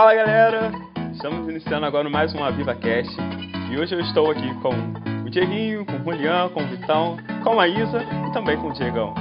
Fala 0.00 0.14
galera, 0.14 0.70
estamos 1.12 1.48
iniciando 1.48 1.84
agora 1.84 2.08
mais 2.08 2.32
um 2.32 2.44
Aviva 2.44 2.72
Cast 2.72 3.12
e 3.68 3.76
hoje 3.76 3.96
eu 3.96 4.00
estou 4.00 4.30
aqui 4.30 4.48
com 4.62 4.70
o 5.26 5.28
Dieguinho, 5.28 5.84
com 5.84 5.94
o 5.94 6.12
Julião, 6.12 6.48
com 6.50 6.62
o 6.62 6.66
Vitão, 6.68 7.16
com 7.42 7.58
a 7.58 7.66
Isa 7.66 8.04
e 8.04 8.32
também 8.32 8.56
com 8.58 8.68
o 8.68 8.72
Diegão. 8.72 9.12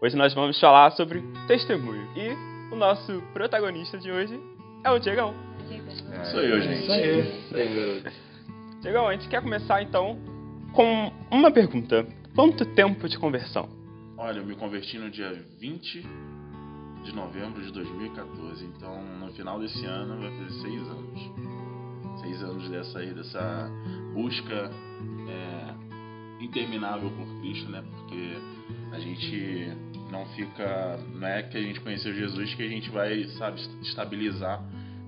Hoje 0.00 0.14
nós 0.14 0.32
vamos 0.32 0.60
falar 0.60 0.92
sobre 0.92 1.20
testemunho 1.48 2.08
e 2.14 2.72
o 2.72 2.76
nosso 2.76 3.20
protagonista 3.32 3.98
de 3.98 4.12
hoje 4.12 4.40
é 4.84 4.90
o 4.92 5.00
Diegão. 5.00 5.34
Sou 6.30 6.40
eu, 6.42 6.60
gente. 6.60 6.88
Aí, 6.88 7.74
garoto. 7.74 8.12
Diegão, 8.80 9.08
a 9.08 9.12
gente 9.12 9.28
quer 9.28 9.42
começar 9.42 9.82
então 9.82 10.16
com 10.72 11.10
uma 11.32 11.50
pergunta: 11.50 12.06
quanto 12.32 12.64
tempo 12.64 13.08
de 13.08 13.18
conversão? 13.18 13.68
Olha, 14.16 14.38
eu 14.38 14.46
me 14.46 14.54
converti 14.54 15.00
no 15.00 15.10
dia 15.10 15.32
20 15.58 16.35
de 17.06 17.14
novembro 17.14 17.62
de 17.62 17.72
2014, 17.72 18.64
então 18.64 19.00
no 19.20 19.32
final 19.32 19.60
desse 19.60 19.86
ano 19.86 20.18
vai 20.18 20.30
fazer 20.30 20.60
seis 20.60 20.82
anos. 20.82 22.20
Seis 22.20 22.42
anos 22.42 22.68
dessa 22.68 22.98
aí, 22.98 23.14
dessa 23.14 23.70
busca 24.12 24.70
é, 25.28 26.44
interminável 26.44 27.10
por 27.10 27.26
Cristo, 27.40 27.70
né? 27.70 27.82
Porque 27.82 28.36
a 28.92 28.98
gente 28.98 29.72
não 30.10 30.26
fica. 30.26 30.98
Não 31.14 31.28
é 31.28 31.42
que 31.44 31.56
a 31.56 31.62
gente 31.62 31.80
conheceu 31.80 32.12
Jesus 32.12 32.54
que 32.54 32.62
a 32.62 32.68
gente 32.68 32.90
vai, 32.90 33.24
sabe, 33.38 33.60
estabilizar 33.82 34.62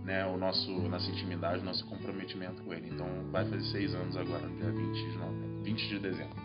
né, 0.05 0.25
o 0.27 0.37
nosso, 0.37 0.71
nossa 0.89 1.11
intimidade, 1.11 1.65
nosso 1.65 1.85
comprometimento 1.87 2.63
com 2.63 2.73
Ele. 2.73 2.91
Então 2.91 3.07
vai 3.33 3.45
fazer 3.45 3.65
seis 3.65 3.95
anos 3.95 4.17
agora, 4.17 4.47
no 4.47 4.57
dia 4.57 4.71
20 4.71 4.95
de, 4.95 5.19
novembro, 5.19 5.63
20 5.65 5.89
de 5.89 5.99
dezembro. 5.99 6.37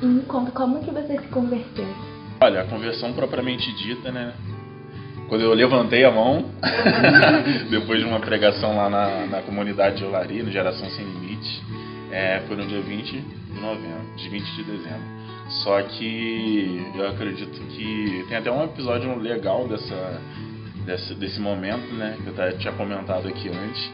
E 0.00 0.06
me 0.06 0.22
conta 0.22 0.52
como 0.52 0.82
que 0.84 0.92
você 0.92 1.20
se 1.20 1.28
converteu? 1.28 1.88
Olha, 2.40 2.60
a 2.60 2.64
conversão 2.66 3.12
propriamente 3.12 3.72
dita, 3.72 4.12
né? 4.12 4.32
Quando 5.28 5.40
eu 5.40 5.52
levantei 5.52 6.04
a 6.04 6.10
mão, 6.10 6.44
depois 7.68 7.98
de 7.98 8.06
uma 8.06 8.20
pregação 8.20 8.76
lá 8.76 8.88
na, 8.88 9.26
na 9.26 9.42
comunidade 9.42 9.96
de 9.96 10.04
Olaria, 10.04 10.44
no 10.44 10.50
Geração 10.50 10.88
Sem 10.90 11.04
Limite, 11.04 11.62
é, 12.12 12.40
foi 12.46 12.56
no 12.56 12.64
dia 12.64 12.80
20 12.80 13.10
de 13.10 13.60
novembro, 13.60 14.16
de 14.16 14.28
20 14.28 14.44
de 14.54 14.62
dezembro. 14.62 15.18
Só 15.64 15.82
que 15.82 16.86
eu 16.94 17.08
acredito 17.08 17.60
que 17.74 18.24
tem 18.28 18.38
até 18.38 18.52
um 18.52 18.64
episódio 18.64 19.18
legal 19.18 19.66
dessa, 19.66 20.20
desse, 20.86 21.14
desse 21.16 21.40
momento, 21.40 21.92
né? 21.94 22.16
Que 22.22 22.40
eu 22.40 22.58
tinha 22.58 22.72
comentado 22.74 23.26
aqui 23.26 23.48
antes. 23.48 23.90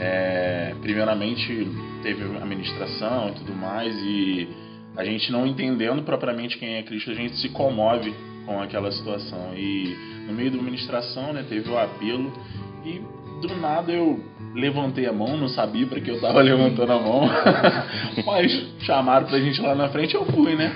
É, 0.00 0.74
primeiramente 0.82 1.68
teve 2.02 2.24
a 2.24 2.44
ministração 2.44 3.28
e 3.28 3.32
tudo 3.34 3.54
mais, 3.54 3.94
e 4.02 4.63
a 4.96 5.04
gente 5.04 5.30
não 5.32 5.46
entendendo 5.46 6.02
propriamente 6.02 6.58
quem 6.58 6.76
é 6.76 6.82
Cristo, 6.82 7.10
a 7.10 7.14
gente 7.14 7.36
se 7.36 7.48
comove 7.48 8.14
com 8.46 8.60
aquela 8.60 8.90
situação. 8.92 9.52
E 9.56 9.96
no 10.26 10.32
meio 10.32 10.50
da 10.50 10.62
ministração, 10.62 11.32
né, 11.32 11.44
teve 11.48 11.68
o 11.68 11.78
apelo 11.78 12.32
e 12.84 13.00
do 13.40 13.56
nada 13.56 13.92
eu 13.92 14.22
levantei 14.54 15.06
a 15.06 15.12
mão, 15.12 15.36
não 15.36 15.48
sabia 15.48 15.86
para 15.86 16.00
que 16.00 16.10
eu 16.10 16.20
tava 16.20 16.40
levantando 16.42 16.92
a 16.92 17.00
mão, 17.00 17.28
mas 18.24 18.52
chamaram 18.80 19.26
pra 19.26 19.40
gente 19.40 19.60
lá 19.60 19.74
na 19.74 19.88
frente, 19.88 20.14
eu 20.14 20.24
fui, 20.26 20.54
né? 20.54 20.74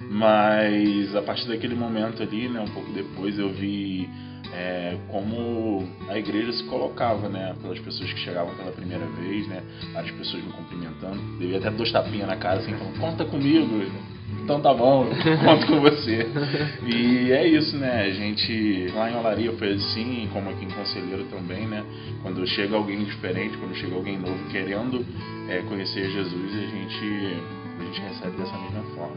Mas 0.00 1.14
a 1.16 1.22
partir 1.22 1.48
daquele 1.48 1.74
momento 1.74 2.22
ali, 2.22 2.48
né, 2.48 2.60
um 2.60 2.68
pouco 2.68 2.92
depois, 2.92 3.38
eu 3.38 3.50
vi 3.50 4.08
é, 4.52 4.96
como 5.08 5.86
a 6.08 6.18
igreja 6.18 6.52
se 6.52 6.64
colocava, 6.64 7.28
né, 7.28 7.54
pelas 7.60 7.78
pessoas 7.80 8.12
que 8.12 8.20
chegavam 8.20 8.54
pela 8.54 8.72
primeira 8.72 9.06
vez, 9.06 9.46
né, 9.46 9.62
várias 9.92 10.12
pessoas 10.12 10.42
me 10.44 10.52
cumprimentando, 10.52 11.38
devia 11.38 11.58
até 11.58 11.70
dois 11.70 11.92
tapinhas 11.92 12.26
na 12.26 12.36
cara, 12.36 12.60
assim, 12.60 12.72
falando, 12.72 12.98
conta 12.98 13.24
comigo, 13.24 13.82
então 14.42 14.60
tá 14.60 14.72
bom, 14.72 15.04
eu 15.04 15.38
conto 15.38 15.66
com 15.66 15.80
você. 15.80 16.26
E 16.86 17.30
é 17.32 17.46
isso, 17.46 17.76
né, 17.76 18.02
a 18.02 18.10
gente, 18.10 18.88
lá 18.94 19.10
em 19.10 19.16
Olaria 19.16 19.52
foi 19.52 19.74
assim, 19.74 20.28
como 20.32 20.50
aqui 20.50 20.64
em 20.64 20.70
Conselheiro 20.70 21.24
também, 21.24 21.66
né, 21.66 21.84
quando 22.22 22.46
chega 22.46 22.76
alguém 22.76 23.04
diferente, 23.04 23.56
quando 23.58 23.74
chega 23.74 23.94
alguém 23.94 24.18
novo 24.18 24.38
querendo 24.50 25.04
é, 25.48 25.58
conhecer 25.68 26.10
Jesus, 26.10 26.54
a 26.54 26.66
gente, 26.66 27.42
a 27.78 27.84
gente 27.84 28.00
recebe 28.00 28.36
dessa 28.36 28.56
mesma 28.56 28.82
forma. 28.94 29.16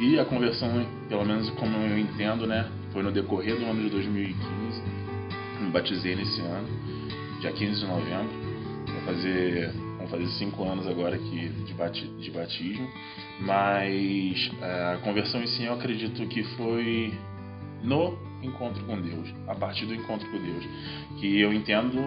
E 0.00 0.18
a 0.18 0.24
conversão, 0.24 0.86
pelo 1.08 1.24
menos 1.24 1.50
como 1.50 1.76
eu 1.78 1.98
entendo, 1.98 2.46
né, 2.46 2.66
foi 2.92 3.02
no 3.02 3.12
decorrer 3.12 3.56
do 3.56 3.64
ano 3.64 3.82
de 3.82 3.90
2015. 3.90 4.82
Me 5.60 5.70
batizei 5.70 6.14
nesse 6.14 6.40
ano, 6.40 6.68
dia 7.40 7.52
15 7.52 7.80
de 7.80 7.86
novembro. 7.86 8.32
Vou 8.86 9.14
fazer, 9.14 9.72
vamos 9.96 10.10
fazer 10.10 10.26
cinco 10.38 10.64
anos 10.64 10.86
agora 10.86 11.16
aqui 11.16 11.48
de, 11.66 11.74
bati, 11.74 12.06
de 12.06 12.30
batismo. 12.30 12.88
Mas 13.40 14.50
a 14.62 14.98
conversão 14.98 15.42
em 15.42 15.46
si 15.46 15.64
eu 15.64 15.74
acredito 15.74 16.26
que 16.26 16.42
foi 16.56 17.12
no 17.82 18.18
encontro 18.42 18.84
com 18.84 19.00
Deus, 19.00 19.32
a 19.46 19.54
partir 19.54 19.86
do 19.86 19.94
encontro 19.94 20.28
com 20.30 20.38
Deus, 20.38 20.64
que 21.18 21.40
eu 21.40 21.52
entendo 21.52 21.98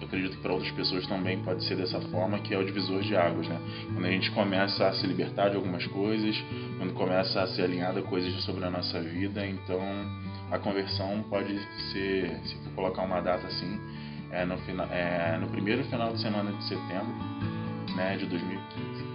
eu 0.00 0.06
acredito 0.06 0.36
que 0.36 0.42
para 0.42 0.52
outras 0.52 0.70
pessoas 0.72 1.06
também 1.06 1.38
pode 1.40 1.64
ser 1.64 1.76
dessa 1.76 2.00
forma, 2.00 2.38
que 2.38 2.54
é 2.54 2.58
o 2.58 2.64
divisor 2.64 3.00
de 3.00 3.16
águas, 3.16 3.48
né? 3.48 3.60
Quando 3.92 4.04
a 4.04 4.10
gente 4.10 4.30
começa 4.30 4.86
a 4.86 4.92
se 4.92 5.06
libertar 5.06 5.50
de 5.50 5.56
algumas 5.56 5.84
coisas, 5.86 6.36
quando 6.78 6.94
começa 6.94 7.42
a 7.42 7.46
ser 7.48 7.62
alinhada 7.62 8.00
coisas 8.02 8.32
sobre 8.44 8.64
a 8.64 8.70
nossa 8.70 9.00
vida, 9.00 9.44
então 9.46 9.80
a 10.50 10.58
conversão 10.58 11.24
pode 11.28 11.58
ser, 11.92 12.38
se 12.44 12.54
for 12.64 12.72
colocar 12.74 13.02
uma 13.02 13.20
data 13.20 13.46
assim, 13.46 13.78
é 14.30 14.44
no, 14.44 14.56
final, 14.58 14.86
é 14.90 15.38
no 15.38 15.48
primeiro 15.48 15.84
final 15.84 16.12
de 16.12 16.20
semana 16.20 16.52
de 16.52 16.64
setembro, 16.64 17.14
né, 17.96 18.16
de 18.16 18.26
2015. 18.26 19.08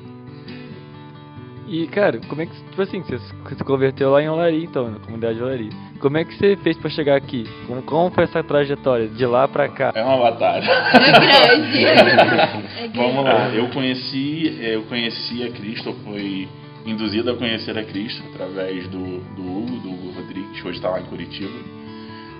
E, 1.68 1.88
cara, 1.88 2.20
como 2.28 2.42
é 2.42 2.46
que, 2.46 2.54
tipo 2.54 2.82
assim, 2.82 3.02
você 3.02 3.18
se 3.56 3.64
converteu 3.64 4.12
lá 4.12 4.22
em 4.22 4.30
Olaria, 4.30 4.66
então, 4.66 4.92
na 4.92 5.00
comunidade 5.00 5.38
de 5.38 5.44
Olaria. 5.44 5.72
Como 6.03 6.18
é 6.18 6.25
que 6.25 6.36
você 6.36 6.58
fez 6.58 6.75
pra 6.75 6.90
chegar 6.90 7.16
aqui? 7.16 7.46
Como, 7.66 7.81
como 7.84 8.12
foi 8.12 8.25
essa 8.25 8.44
trajetória 8.44 9.08
de 9.08 9.25
lá 9.25 9.47
pra 9.47 9.69
cá? 9.69 9.94
É 9.96 10.03
uma 10.03 10.18
batalha. 10.18 10.69
É 10.69 11.12
grande. 11.14 11.80
É 11.88 11.96
grande. 11.96 12.97
Vamos 12.97 13.24
lá, 13.24 13.47
eu 13.47 13.69
conheci, 13.69 14.53
eu 14.62 14.84
conheci 14.84 15.44
a 15.44 15.52
Cristo, 15.52 15.96
fui 16.03 16.50
induzido 16.86 17.31
a 17.31 17.38
conhecer 17.38 17.78
a 17.78 17.86
Cristo 17.86 18.22
através 18.34 18.86
do, 18.90 19.22
do 19.34 19.42
Hugo, 19.44 19.78
do 19.78 19.92
Hugo 19.92 20.12
Rodrigues, 20.12 20.59
que 20.59 20.68
hoje 20.68 20.78
está 20.78 20.90
lá 20.90 21.00
em 21.00 21.06
Curitiba. 21.06 21.58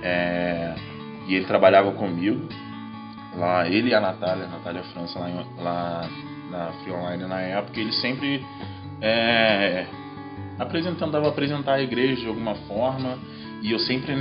É, 0.02 0.76
e 1.30 1.36
ele 1.36 1.46
trabalhava 1.46 1.94
comigo, 1.94 2.46
lá, 3.38 3.66
ele 3.66 3.92
e 3.92 3.94
a 3.96 4.02
Natália, 4.02 4.44
a 4.44 4.50
Natália 4.50 4.84
França, 4.92 5.18
lá, 5.20 5.30
em, 5.30 5.64
lá 5.64 6.10
na 6.52 6.72
Free 6.84 6.92
Online 6.92 7.24
na 7.28 7.40
época, 7.40 7.80
ele 7.80 7.94
sempre 7.94 8.46
é, 9.00 9.86
apresentando, 10.60 11.16
apresentar 11.16 11.76
a 11.76 11.82
igreja 11.82 12.24
de 12.24 12.28
alguma 12.28 12.56
forma, 12.56 13.18
e 13.64 13.72
eu 13.72 13.80
sempre, 13.80 14.14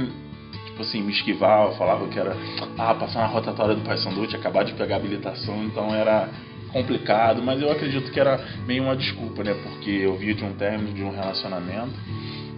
tipo 0.66 0.82
assim, 0.82 1.02
me 1.02 1.10
esquivava, 1.10 1.72
falava 1.72 2.06
que 2.06 2.16
era, 2.16 2.36
ah, 2.78 2.94
passar 2.94 3.22
na 3.22 3.26
rotatória 3.26 3.74
do 3.74 3.82
Pai 3.82 3.98
Sandu, 3.98 4.24
tinha 4.28 4.38
acabado 4.38 4.68
de 4.68 4.74
pegar 4.74 4.96
habilitação, 4.96 5.64
então 5.64 5.92
era 5.92 6.28
complicado, 6.72 7.42
mas 7.42 7.60
eu 7.60 7.70
acredito 7.70 8.12
que 8.12 8.20
era 8.20 8.40
meio 8.66 8.84
uma 8.84 8.94
desculpa, 8.94 9.42
né? 9.42 9.52
Porque 9.52 9.90
eu 9.90 10.16
via 10.16 10.32
de 10.32 10.44
um 10.44 10.54
término 10.54 10.94
de 10.94 11.02
um 11.02 11.10
relacionamento, 11.10 11.92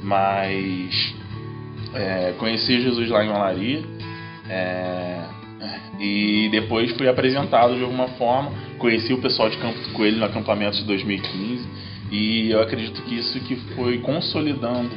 mas 0.03 1.15
é, 1.95 2.35
conheci 2.39 2.83
Jesus 2.83 3.09
lá 3.09 3.25
em 3.25 3.31
Olaria 3.31 3.83
é, 4.49 5.23
e 5.99 6.49
depois 6.51 6.93
fui 6.93 7.09
apresentado 7.09 7.75
de 7.77 7.83
alguma 7.83 8.09
forma, 8.09 8.53
conheci 8.79 9.15
o 9.15 9.23
pessoal 9.23 9.49
de 9.49 9.57
Campo 9.57 9.79
Coelho 9.95 10.19
no 10.19 10.27
acampamento 10.27 10.77
de 10.77 10.85
2015 10.85 11.67
e 12.11 12.51
eu 12.51 12.61
acredito 12.61 13.01
que 13.03 13.15
isso 13.15 13.41
que 13.41 13.57
foi 13.75 13.99
consolidando 13.99 14.91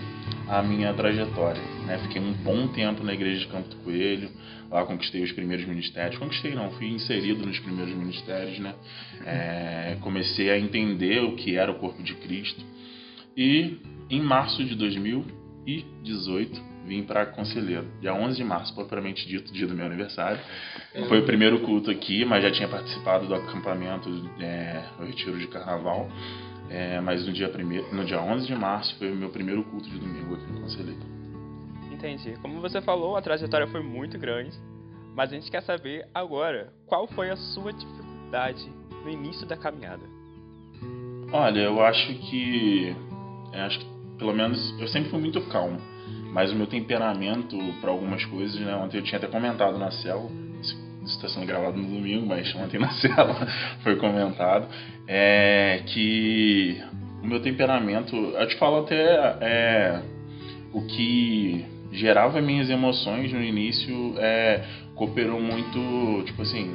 a 0.49 0.61
minha 0.61 0.93
trajetória. 0.93 1.76
Né? 1.87 1.97
Fiquei 1.99 2.21
um 2.21 2.33
bom 2.33 2.67
tempo 2.67 3.03
na 3.03 3.13
igreja 3.13 3.39
de 3.39 3.47
Campo 3.47 3.69
do 3.69 3.77
Coelho, 3.77 4.29
lá 4.69 4.85
conquistei 4.85 5.23
os 5.23 5.31
primeiros 5.31 5.65
ministérios. 5.65 6.19
Conquistei 6.19 6.53
não, 6.53 6.69
fui 6.71 6.87
inserido 6.87 7.45
nos 7.45 7.57
primeiros 7.59 7.95
ministérios, 7.95 8.59
né? 8.59 8.75
É, 9.25 9.97
comecei 10.01 10.49
a 10.49 10.59
entender 10.59 11.23
o 11.23 11.35
que 11.35 11.55
era 11.55 11.71
o 11.71 11.75
corpo 11.75 12.03
de 12.03 12.13
Cristo. 12.15 12.63
E 13.35 13.77
em 14.09 14.21
março 14.21 14.63
de 14.65 14.75
2018 14.75 16.77
vim 16.85 17.03
para 17.03 17.25
Conselheiro, 17.25 17.85
dia 17.99 18.13
11 18.13 18.37
de 18.37 18.43
março, 18.43 18.73
propriamente 18.73 19.27
dito, 19.27 19.51
dia 19.51 19.67
do 19.67 19.73
meu 19.73 19.85
aniversário. 19.85 20.39
Foi 21.07 21.19
o 21.19 21.25
primeiro 21.25 21.59
culto 21.59 21.91
aqui, 21.91 22.23
mas 22.23 22.44
já 22.44 22.51
tinha 22.51 22.67
participado 22.67 23.27
do 23.27 23.35
acampamento, 23.35 24.09
é, 24.39 24.83
do 24.97 25.06
retiro 25.06 25.38
de 25.38 25.47
carnaval. 25.47 26.09
É, 26.69 27.00
mas 27.00 27.25
no 27.25 27.31
dia, 27.31 27.47
primeiro, 27.47 27.94
no 27.94 28.03
dia 28.03 28.21
11 28.21 28.47
de 28.47 28.56
março 28.56 28.95
foi 28.97 29.12
o 29.12 29.15
meu 29.15 29.29
primeiro 29.29 29.63
culto 29.63 29.89
de 29.89 30.00
domingo 30.00 30.35
aqui 30.35 30.51
no 30.51 30.62
Conselheiro. 30.62 31.16
Entendi. 31.97 32.38
Como 32.44 32.61
você 32.61 32.79
falou, 32.79 33.17
a 33.17 33.21
trajetória 33.21 33.65
foi 33.67 33.81
muito 33.81 34.19
grande, 34.19 34.55
mas 35.15 35.31
a 35.31 35.35
gente 35.35 35.49
quer 35.49 35.63
saber 35.63 36.07
agora 36.13 36.71
qual 36.85 37.07
foi 37.07 37.31
a 37.31 37.35
sua 37.35 37.73
dificuldade 37.73 38.69
no 39.03 39.09
início 39.09 39.47
da 39.47 39.57
caminhada. 39.57 40.03
Olha, 41.31 41.59
eu 41.59 41.83
acho 41.83 42.13
que, 42.19 42.95
eu 43.51 43.61
acho 43.61 43.79
que 43.79 43.85
pelo 44.19 44.31
menos 44.33 44.79
eu 44.79 44.88
sempre 44.88 45.09
fui 45.09 45.19
muito 45.19 45.41
calmo, 45.49 45.81
mas 46.31 46.51
o 46.51 46.55
meu 46.55 46.67
temperamento 46.67 47.57
para 47.81 47.89
algumas 47.89 48.23
coisas, 48.25 48.59
né? 48.61 48.75
Ontem 48.75 48.97
eu 48.97 49.03
tinha 49.03 49.17
até 49.17 49.27
comentado 49.27 49.79
na 49.79 49.89
célula, 49.89 50.29
isso 50.61 50.77
está 51.03 51.27
sendo 51.27 51.47
gravado 51.47 51.77
no 51.77 51.88
domingo, 51.88 52.27
mas 52.27 52.53
ontem 52.55 52.79
na 52.79 52.91
célula 53.01 53.47
foi 53.81 53.95
comentado, 53.95 54.67
é 55.07 55.81
que 55.88 56.79
o 57.23 57.27
meu 57.27 57.41
temperamento, 57.41 58.15
eu 58.15 58.47
te 58.47 58.55
falo 58.57 58.83
até 58.83 59.03
é, 59.41 60.01
o 60.71 60.85
que 60.85 61.65
gerava 61.92 62.42
minhas 62.42 62.69
emoções 62.69 63.31
no 63.31 63.44
início, 63.44 64.16
é, 64.18 64.63
cooperou 64.95 65.39
muito, 65.39 66.24
tipo 66.25 66.42
assim, 66.42 66.72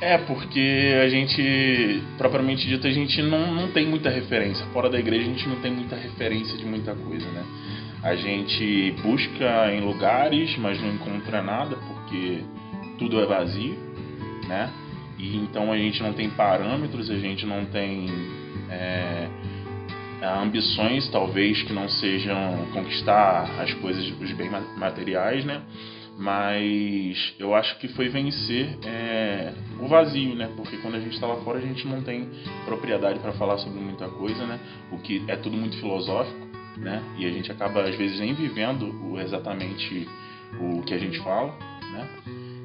é, 0.00 0.16
porque 0.18 0.94
a 1.02 1.08
gente, 1.08 2.02
propriamente 2.16 2.66
dito, 2.66 2.86
a 2.86 2.90
gente 2.90 3.20
não, 3.22 3.52
não 3.52 3.68
tem 3.72 3.86
muita 3.86 4.08
referência. 4.08 4.64
Fora 4.66 4.88
da 4.88 4.98
igreja 4.98 5.22
a 5.24 5.32
gente 5.32 5.48
não 5.48 5.56
tem 5.56 5.72
muita 5.72 5.96
referência 5.96 6.56
de 6.56 6.64
muita 6.64 6.94
coisa, 6.94 7.26
né? 7.30 7.44
A 8.02 8.14
gente 8.14 8.94
busca 9.02 9.72
em 9.72 9.80
lugares, 9.80 10.56
mas 10.58 10.80
não 10.80 10.94
encontra 10.94 11.42
nada 11.42 11.76
porque 11.76 12.44
tudo 12.96 13.20
é 13.20 13.26
vazio, 13.26 13.76
né? 14.46 14.70
E 15.18 15.36
então 15.36 15.72
a 15.72 15.76
gente 15.76 16.00
não 16.00 16.12
tem 16.12 16.30
parâmetros, 16.30 17.10
a 17.10 17.16
gente 17.16 17.44
não 17.44 17.64
tem 17.64 18.06
é, 18.70 19.28
ambições, 20.22 21.08
talvez 21.10 21.62
que 21.62 21.72
não 21.72 21.88
sejam 21.88 22.66
conquistar 22.72 23.60
as 23.60 23.72
coisas, 23.74 24.04
os 24.20 24.32
bens 24.32 24.50
materiais, 24.76 25.44
né? 25.44 25.62
mas 26.18 27.32
eu 27.38 27.54
acho 27.54 27.78
que 27.78 27.86
foi 27.86 28.08
vencer 28.08 28.76
é, 28.84 29.52
o 29.80 29.86
vazio, 29.86 30.34
né? 30.34 30.50
Porque 30.56 30.76
quando 30.78 30.96
a 30.96 31.00
gente 31.00 31.14
está 31.14 31.28
lá 31.28 31.36
fora 31.36 31.58
a 31.58 31.62
gente 31.62 31.86
não 31.86 32.02
tem 32.02 32.28
propriedade 32.64 33.20
para 33.20 33.32
falar 33.34 33.56
sobre 33.58 33.78
muita 33.78 34.08
coisa, 34.08 34.44
né? 34.44 34.58
O 34.90 34.98
que 34.98 35.22
é 35.28 35.36
tudo 35.36 35.56
muito 35.56 35.76
filosófico, 35.78 36.48
né? 36.76 37.00
E 37.16 37.24
a 37.24 37.30
gente 37.30 37.52
acaba 37.52 37.82
às 37.82 37.94
vezes 37.94 38.18
nem 38.18 38.34
vivendo 38.34 38.90
o, 39.00 39.20
exatamente 39.20 40.08
o 40.60 40.82
que 40.82 40.92
a 40.92 40.98
gente 40.98 41.20
fala, 41.20 41.56
né? 41.92 42.08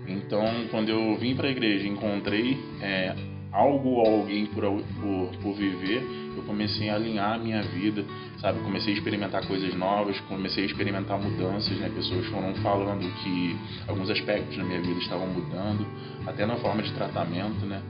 Então, 0.07 0.43
quando 0.71 0.89
eu 0.89 1.15
vim 1.17 1.35
para 1.35 1.47
a 1.47 1.51
igreja, 1.51 1.87
encontrei 1.87 2.57
é, 2.81 3.13
algo 3.51 3.89
ou 3.89 4.19
alguém 4.19 4.47
por, 4.47 4.63
por, 4.63 5.31
por 5.43 5.53
viver, 5.53 6.01
eu 6.35 6.43
comecei 6.43 6.89
a 6.89 6.95
alinhar 6.95 7.33
a 7.33 7.37
minha 7.37 7.61
vida, 7.61 8.03
sabe? 8.39 8.59
Comecei 8.59 8.93
a 8.93 8.97
experimentar 8.97 9.45
coisas 9.47 9.73
novas, 9.75 10.19
comecei 10.21 10.63
a 10.63 10.67
experimentar 10.67 11.19
mudanças, 11.19 11.77
né? 11.77 11.91
Pessoas 11.93 12.25
foram 12.27 12.53
falando 12.55 13.01
que 13.23 13.57
alguns 13.87 14.09
aspectos 14.09 14.57
da 14.57 14.63
minha 14.63 14.81
vida 14.81 14.99
estavam 14.99 15.27
mudando, 15.27 15.85
até 16.25 16.45
na 16.45 16.55
forma 16.57 16.81
de 16.81 16.91
tratamento, 16.93 17.65
né? 17.65 17.81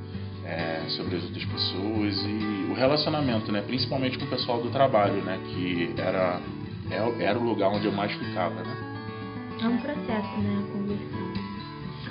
É, 0.45 0.83
sobre 0.89 1.15
as 1.15 1.23
outras 1.23 1.45
pessoas 1.45 2.25
e 2.25 2.67
o 2.69 2.73
relacionamento, 2.73 3.51
né? 3.51 3.61
Principalmente 3.61 4.17
com 4.17 4.25
o 4.25 4.29
pessoal 4.29 4.61
do 4.61 4.69
trabalho, 4.69 5.21
né? 5.23 5.39
Que 5.47 5.93
era, 5.97 6.41
é, 6.91 7.23
era 7.23 7.39
o 7.39 7.43
lugar 7.43 7.69
onde 7.69 7.85
eu 7.85 7.91
mais 7.93 8.11
ficava, 8.11 8.55
né? 8.55 8.93
É 9.61 9.67
um 9.67 9.77
processo, 9.77 10.37
né? 10.39 10.59
A 10.59 10.73
conversão. 10.73 11.33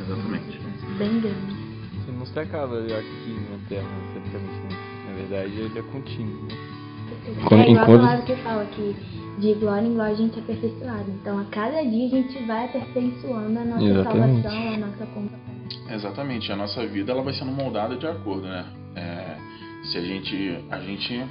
Exatamente. 0.00 0.58
Bem 0.98 1.20
grande. 1.20 1.62
Você 2.04 2.12
não 2.12 2.26
se 2.26 2.38
acaba 2.38 2.78
aqui 2.78 3.36
na 3.50 3.58
Terra, 3.68 3.88
certamente. 4.12 4.74
Na 4.74 4.81
verdade, 5.24 5.60
ele 5.60 5.78
é 5.78 5.82
contínuo. 5.82 6.42
Né? 6.42 6.72
Quando, 7.46 7.60
é 7.60 7.70
igual 7.70 7.84
enquanto... 7.84 8.00
a 8.00 8.06
palavra 8.06 8.26
que 8.26 8.36
fala 8.42 8.64
que 8.66 8.96
de 9.38 9.54
glória 9.54 9.86
em 9.86 9.94
glória 9.94 10.12
a 10.12 10.16
gente 10.16 10.38
é 10.38 10.42
aperfeiçoado. 10.42 11.10
Então, 11.10 11.38
a 11.38 11.44
cada 11.44 11.82
dia 11.82 12.06
a 12.06 12.10
gente 12.10 12.46
vai 12.46 12.64
aperfeiçoando 12.66 13.58
a 13.58 13.64
nossa 13.64 13.84
Exatamente. 13.84 14.42
salvação, 14.42 14.74
a 14.74 14.76
nossa 14.78 15.06
compaixão. 15.06 15.94
Exatamente. 15.94 16.52
A 16.52 16.56
nossa 16.56 16.86
vida 16.86 17.12
ela 17.12 17.22
vai 17.22 17.34
sendo 17.34 17.52
moldada 17.52 17.96
de 17.96 18.06
acordo, 18.06 18.46
né? 18.46 18.66
É, 18.94 19.36
se 19.84 19.98
a 19.98 20.02
gente, 20.02 20.64
a 20.70 20.78
gente 20.80 21.24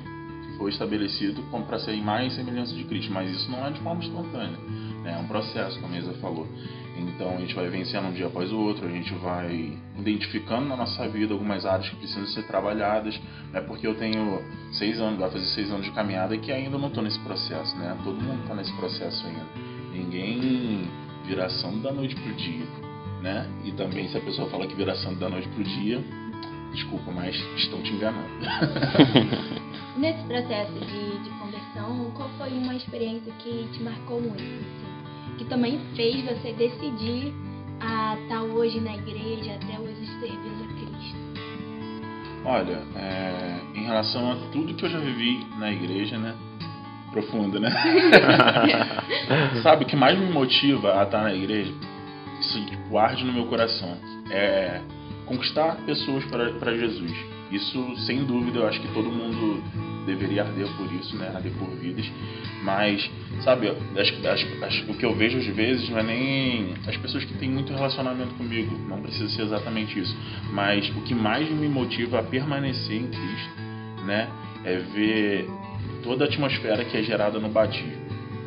foi 0.62 0.70
estabelecido 0.70 1.42
para 1.68 1.80
ser 1.80 1.96
mais 2.04 2.36
semelhança 2.36 2.76
de 2.76 2.84
Cristo, 2.84 3.12
mas 3.12 3.32
isso 3.32 3.50
não 3.50 3.66
é 3.66 3.72
de 3.72 3.80
forma 3.80 4.04
instantânea. 4.04 4.60
Né? 5.02 5.16
É 5.16 5.18
um 5.18 5.28
processo, 5.28 5.80
como 5.82 5.96
a 5.96 5.98
Isa 5.98 6.14
falou. 6.22 6.48
Então 6.96 7.36
a 7.36 7.40
gente 7.40 7.56
vai 7.56 7.68
vencendo 7.68 8.10
um 8.10 8.14
dia 8.14 8.28
após 8.28 8.52
o 8.52 8.60
outro, 8.60 8.86
a 8.86 8.92
gente 8.92 9.12
vai 9.16 9.76
identificando 9.98 10.68
na 10.68 10.78
nossa 10.78 11.10
vida 11.10 11.34
algumas 11.34 11.66
áreas 11.66 11.90
que 11.90 11.96
precisam 11.96 12.28
ser 12.28 12.44
trabalhadas. 12.44 13.20
Não 13.52 13.60
é 13.60 13.64
porque 13.64 13.88
eu 13.88 13.96
tenho 13.96 14.40
seis 14.74 15.00
anos, 15.00 15.20
vai 15.20 15.32
fazer 15.32 15.46
seis 15.46 15.72
anos 15.72 15.84
de 15.84 15.92
caminhada 15.94 16.38
que 16.38 16.52
ainda 16.52 16.78
não 16.78 16.90
estou 16.90 17.04
nesse 17.04 17.20
processo, 17.22 17.76
né? 17.78 17.98
Todo 18.04 18.22
mundo 18.22 18.44
está 18.44 18.54
nesse 18.54 18.74
processo 18.74 19.26
ainda. 19.26 19.46
Ninguém 19.92 20.84
vira 21.26 21.50
santo 21.50 21.78
da 21.78 21.92
noite 21.92 22.16
pro 22.16 22.34
dia, 22.34 22.66
né? 23.24 23.50
E 23.66 23.72
também 23.72 24.08
se 24.10 24.18
a 24.18 24.22
pessoa 24.22 24.48
fala 24.50 24.68
que 24.68 24.76
vira 24.76 24.94
santo 24.94 25.16
da 25.16 25.28
noite 25.28 25.48
pro 25.48 25.64
dia, 25.64 26.04
desculpa, 26.72 27.12
mas 27.12 27.36
estão 27.58 27.82
te 27.82 27.94
enganando. 27.94 28.30
Nesse 29.98 30.24
processo 30.24 30.74
de, 30.74 31.24
de 31.24 31.30
conversão, 31.32 32.12
qual 32.16 32.30
foi 32.38 32.50
uma 32.54 32.76
experiência 32.76 33.32
que 33.40 33.68
te 33.74 33.84
marcou 33.84 34.22
muito? 34.22 34.42
Assim? 34.42 34.92
que 35.42 35.46
também 35.46 35.80
fez 35.96 36.24
você 36.24 36.54
decidir 36.54 37.34
a 37.80 38.16
estar 38.22 38.44
hoje 38.44 38.80
na 38.80 38.94
igreja, 38.94 39.56
até 39.56 39.80
hoje 39.80 40.06
servindo 40.20 40.64
a 40.64 40.68
Cristo? 40.68 41.18
Olha, 42.46 42.82
é, 42.96 43.60
em 43.74 43.84
relação 43.84 44.32
a 44.32 44.36
tudo 44.52 44.76
que 44.76 44.86
eu 44.86 44.90
já 44.90 45.00
vivi 45.00 45.44
na 45.58 45.72
igreja, 45.72 46.18
né? 46.20 46.36
Profundo, 47.12 47.60
né? 47.60 47.72
Sabe, 49.64 49.84
o 49.84 49.88
que 49.88 49.96
mais 49.96 50.18
me 50.18 50.32
motiva 50.32 51.00
a 51.00 51.04
estar 51.04 51.24
na 51.24 51.34
igreja, 51.34 51.74
isso 52.40 52.64
tipo, 52.68 52.98
arde 52.98 53.26
no 53.26 53.34
meu 53.34 53.48
coração, 53.48 53.98
é 54.30 54.80
conquistar 55.26 55.78
pessoas 55.86 56.24
para 56.26 56.78
Jesus. 56.78 57.12
Isso, 57.52 57.96
sem 58.06 58.24
dúvida, 58.24 58.60
eu 58.60 58.68
acho 58.68 58.80
que 58.80 58.88
todo 58.94 59.12
mundo 59.12 59.62
deveria 60.06 60.44
arder 60.44 60.68
por 60.78 60.92
isso, 60.94 61.16
né? 61.18 61.32
Arder 61.34 61.52
por 61.54 61.70
vidas. 61.70 62.10
Mas, 62.64 63.10
sabe, 63.44 63.68
acho, 63.70 64.28
acho, 64.28 64.64
acho, 64.64 64.92
o 64.92 64.96
que 64.96 65.06
eu 65.06 65.16
vejo 65.16 65.38
às 65.38 65.48
vezes 65.48 65.90
não 65.90 66.00
é 66.00 66.04
nem 66.04 66.74
as 66.88 66.96
pessoas 66.98 67.26
que 67.26 67.34
têm 67.34 67.50
muito 67.50 67.74
relacionamento 67.74 68.34
comigo, 68.36 68.78
não 68.88 69.02
precisa 69.02 69.30
ser 69.30 69.44
exatamente 69.44 70.00
isso. 70.00 70.16
Mas 70.54 70.88
o 70.90 71.02
que 71.02 71.14
mais 71.14 71.50
me 71.50 71.68
motiva 71.68 72.20
a 72.20 72.24
permanecer 72.24 72.96
em 72.96 73.08
Cristo, 73.08 73.52
né? 74.06 74.30
É 74.64 74.78
ver 74.78 75.50
toda 76.04 76.26
a 76.26 76.28
atmosfera 76.28 76.86
que 76.86 76.98
é 76.98 77.04
gerada 77.04 77.40
no 77.40 77.50
batismo. 77.50 78.02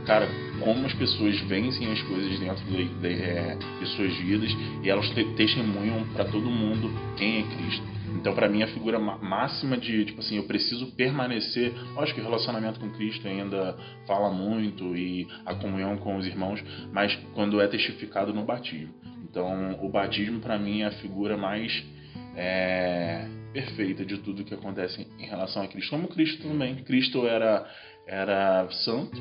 Cara, 0.06 0.28
como 0.64 0.86
as 0.86 0.94
pessoas 0.94 1.38
vencem 1.42 1.92
as 1.92 2.00
coisas 2.02 2.40
dentro 2.40 2.64
de, 2.64 2.84
de, 2.84 3.22
é, 3.22 3.56
de 3.78 3.86
suas 3.88 4.16
vidas 4.16 4.50
e 4.82 4.88
elas 4.88 5.08
te, 5.10 5.22
testemunham 5.34 6.02
para 6.14 6.24
todo 6.24 6.50
mundo 6.50 6.90
quem 7.16 7.40
é 7.40 7.42
Cristo. 7.42 7.94
Então, 8.14 8.34
para 8.34 8.48
mim, 8.48 8.62
a 8.62 8.68
figura 8.68 8.98
máxima 8.98 9.76
de, 9.76 10.04
tipo 10.06 10.20
assim, 10.20 10.36
eu 10.36 10.44
preciso 10.44 10.86
permanecer. 10.92 11.74
Lógico 11.94 12.20
que 12.20 12.20
o 12.20 12.24
relacionamento 12.24 12.80
com 12.80 12.88
Cristo 12.90 13.26
ainda 13.28 13.76
fala 14.06 14.30
muito 14.30 14.96
e 14.96 15.26
a 15.44 15.54
comunhão 15.54 15.98
com 15.98 16.16
os 16.16 16.26
irmãos, 16.26 16.62
mas 16.92 17.14
quando 17.34 17.60
é 17.60 17.66
testificado 17.66 18.32
no 18.32 18.44
batismo. 18.44 18.94
Então, 19.28 19.78
o 19.84 19.90
batismo, 19.90 20.40
para 20.40 20.58
mim, 20.58 20.82
é 20.82 20.86
a 20.86 20.92
figura 20.92 21.36
mais 21.36 21.84
é, 22.36 23.26
perfeita 23.52 24.04
de 24.04 24.18
tudo 24.18 24.44
que 24.44 24.54
acontece 24.54 25.06
em 25.18 25.26
relação 25.26 25.62
a 25.62 25.68
Cristo. 25.68 25.90
Como 25.90 26.08
Cristo 26.08 26.42
também. 26.48 26.76
Cristo 26.76 27.26
era, 27.26 27.68
era 28.06 28.68
santo, 28.70 29.20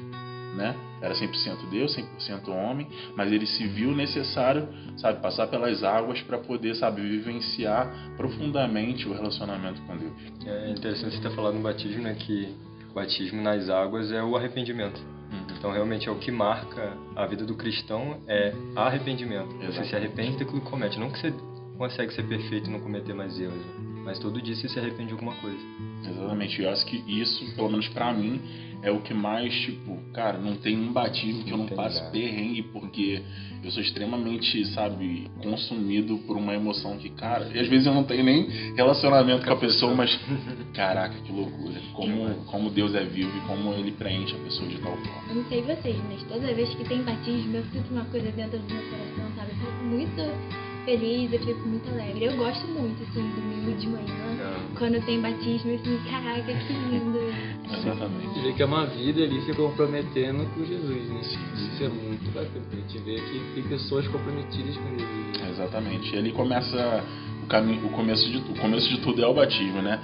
né? 0.56 0.76
Era 1.02 1.14
100% 1.16 1.70
Deus, 1.70 1.96
100% 1.96 2.48
homem, 2.50 2.88
mas 3.16 3.32
ele 3.32 3.46
se 3.46 3.68
viu 3.68 3.94
necessário, 3.94 4.68
sabe, 4.98 5.22
passar 5.22 5.48
pelas 5.48 5.84
águas 5.84 6.22
para 6.22 6.38
poder, 6.38 6.76
sabe, 6.76 7.02
vivenciar 7.02 7.92
profundamente 8.16 9.08
o 9.08 9.14
relacionamento 9.14 9.82
com 9.82 9.98
Deus. 9.98 10.14
É 10.46 10.70
interessante 10.70 11.16
você 11.16 11.22
ter 11.22 11.36
falado 11.36 11.56
no 11.56 11.62
batismo, 11.62 12.04
né, 12.04 12.16
que 12.16 12.56
o 12.90 12.94
batismo 12.94 13.42
nas 13.42 13.70
águas 13.70 14.12
é 14.12 14.24
o 14.24 14.38
arrependimento. 14.38 15.02
Uhum. 15.32 15.58
Então, 15.58 15.72
realmente, 15.72 16.08
é 16.08 16.12
o 16.12 16.20
que 16.20 16.32
marca 16.32 16.96
a 17.16 17.26
vida 17.26 17.44
do 17.44 17.56
cristão 17.56 18.22
é 18.28 18.54
arrependimento. 18.76 19.48
Exatamente. 19.48 19.74
Você 19.76 19.86
se 19.86 19.96
arrepende 19.96 20.38
daquilo 20.38 20.62
que 20.62 20.70
comete. 20.70 21.00
Não 21.00 21.10
que 21.10 21.20
você 21.20 21.34
consegue 21.78 22.14
ser 22.14 22.24
perfeito 22.24 22.70
e 22.70 22.72
não 22.72 22.80
cometer 22.80 23.14
mais 23.14 23.38
erros, 23.40 23.66
mas 24.04 24.20
todo 24.20 24.42
dia 24.42 24.56
você 24.56 24.68
se 24.70 24.80
arrepende 24.80 25.08
de 25.08 25.14
alguma 25.14 25.36
coisa. 25.36 25.60
Exatamente. 26.06 26.62
Eu 26.62 26.70
acho 26.70 26.86
que 26.86 27.04
isso, 27.08 27.56
pelo 27.56 27.70
menos 27.70 27.88
para 27.90 28.14
mim, 28.14 28.42
é 28.84 28.92
o 28.92 29.00
que 29.00 29.14
mais, 29.14 29.54
tipo, 29.62 29.98
cara, 30.14 30.38
não 30.38 30.58
tem 30.58 30.78
um 30.78 30.92
batismo 30.92 31.44
que 31.46 31.52
eu 31.52 31.58
não 31.58 31.68
passe 31.68 32.04
perrengue, 32.12 32.64
porque 32.64 33.22
eu 33.64 33.72
sou 33.72 33.82
extremamente, 33.82 34.66
sabe, 34.74 35.32
consumido 35.42 36.18
por 36.28 36.36
uma 36.36 36.54
emoção 36.54 36.98
que, 36.98 37.10
cara, 37.12 37.50
e 37.54 37.60
às 37.60 37.68
vezes 37.70 37.88
eu 37.88 37.94
não 37.94 38.04
tenho 38.04 38.26
nem 38.26 38.74
relacionamento 38.76 39.46
com 39.46 39.54
a 39.54 39.56
pessoa, 39.56 39.96
mas, 39.96 40.14
caraca, 40.76 41.16
que 41.16 41.32
loucura. 41.32 41.80
Como, 41.94 42.36
como 42.46 42.70
Deus 42.70 42.94
é 42.94 43.06
vivo 43.06 43.32
e 43.38 43.42
como 43.48 43.74
ele 43.74 43.94
preenche 43.94 44.36
a 44.36 44.40
pessoa 44.40 44.68
de 44.68 44.78
tal 44.80 44.98
forma. 44.98 45.30
Eu 45.30 45.36
não 45.36 45.46
sei 45.46 45.62
vocês, 45.62 45.98
mas 46.10 46.22
toda 46.24 46.54
vez 46.54 46.76
que 46.76 46.84
tem 46.84 47.02
batismo, 47.04 47.56
eu 47.56 47.64
sinto 47.72 47.90
uma 47.90 48.04
coisa 48.06 48.30
dentro 48.34 48.60
do 48.60 48.74
meu 48.74 48.84
coração, 48.84 49.36
sabe? 49.38 49.52
Eu 49.52 49.58
fico 49.60 49.84
muito 49.86 50.73
feliz, 50.86 51.32
eu 51.34 51.40
fico 51.40 51.68
muito 51.68 51.90
alegre. 51.90 52.26
Eu 52.26 52.38
gosto 52.38 52.66
muito, 52.68 53.02
assim, 53.04 53.30
domingo 53.36 53.78
de 53.78 53.88
manhã, 53.88 54.06
é. 54.40 54.78
quando 54.78 55.04
tem 55.06 55.22
batismo, 55.22 55.72
eu 55.72 55.80
fico, 55.80 56.10
caraca, 56.10 56.54
que 56.54 56.74
lindo. 56.74 57.20
Exatamente. 57.74 58.34
Você 58.34 58.42
vê 58.42 58.54
que 58.54 58.64
é 58.64 58.66
uma 58.66 58.86
vida 58.86 59.24
ali 59.24 59.42
se 59.42 59.54
comprometendo 59.54 60.46
com 60.54 60.66
Jesus, 60.66 61.10
né? 61.10 61.24
Sim, 61.24 61.40
sim. 61.56 61.74
Isso 61.74 61.84
é 61.84 61.90
muito 61.90 62.34
bacana. 62.34 62.66
A 62.72 62.76
gente 62.76 62.98
vê 63.00 63.16
que 63.16 63.54
tem 63.56 63.64
pessoas 63.64 64.08
comprometidas 64.08 64.78
com 64.78 64.90
Jesus. 64.90 65.42
Né? 65.42 65.50
Exatamente. 65.50 66.16
E 66.16 66.18
ali 66.18 66.32
começa 66.32 67.04
o 67.44 67.48
caminho, 67.48 67.86
o 67.86 67.90
começo 67.90 68.30
de 68.30 68.40
tudo. 68.42 68.58
O 68.58 68.62
começo 68.62 68.90
de 68.90 69.02
tudo 69.02 69.24
é 69.24 69.28
o 69.28 69.34
batismo, 69.34 69.82
né? 69.82 70.00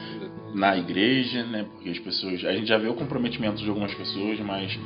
Na 0.53 0.77
igreja, 0.77 1.43
né? 1.43 1.65
Porque 1.71 1.89
as 1.89 1.99
pessoas. 1.99 2.43
A 2.43 2.53
gente 2.53 2.67
já 2.67 2.77
vê 2.77 2.87
o 2.87 2.95
comprometimento 2.95 3.61
de 3.61 3.69
algumas 3.69 3.93
pessoas, 3.93 4.39
mas 4.39 4.77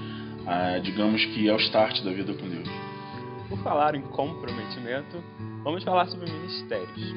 ah, 0.46 0.80
digamos 0.80 1.24
que 1.26 1.48
é 1.48 1.54
o 1.54 1.58
start 1.58 2.02
da 2.04 2.12
vida 2.12 2.34
com 2.34 2.48
Deus. 2.48 2.70
Por 3.48 3.58
falar 3.60 3.96
em 3.96 4.02
comprometimento, 4.02 5.24
vamos 5.64 5.84
falar 5.84 6.08
sobre 6.08 6.32
ministérios. 6.32 7.16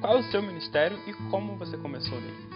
Qual 0.00 0.16
é 0.16 0.20
o 0.20 0.22
seu 0.24 0.42
ministério 0.42 0.98
e 1.06 1.12
como 1.30 1.56
você 1.56 1.76
começou 1.76 2.20
nele? 2.20 2.48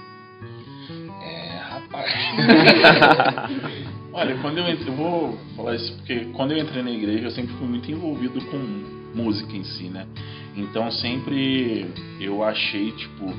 É, 1.22 1.58
rapaz. 1.58 2.12
Olha, 4.12 4.36
quando 4.38 4.58
eu 4.58 4.68
entrei, 4.68 4.88
eu 4.88 4.96
vou 4.96 5.38
falar 5.56 5.76
isso 5.76 5.96
porque 5.96 6.26
quando 6.34 6.52
eu 6.52 6.58
entrei 6.58 6.82
na 6.82 6.90
igreja 6.90 7.24
eu 7.24 7.30
sempre 7.30 7.54
fui 7.54 7.66
muito 7.66 7.90
envolvido 7.90 8.44
com 8.46 8.58
música 9.14 9.56
em 9.56 9.64
si, 9.64 9.84
né? 9.84 10.06
Então 10.56 10.90
sempre 10.90 11.86
eu 12.20 12.44
achei, 12.44 12.92
tipo, 12.92 13.32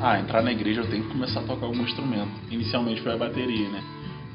ah, 0.00 0.20
entrar 0.20 0.42
na 0.42 0.52
igreja 0.52 0.82
eu 0.82 0.90
tenho 0.90 1.02
que 1.02 1.10
começar 1.10 1.40
a 1.40 1.42
tocar 1.42 1.66
algum 1.66 1.82
instrumento. 1.82 2.30
Inicialmente 2.50 3.02
foi 3.02 3.12
a 3.12 3.16
bateria, 3.16 3.68
né? 3.68 3.82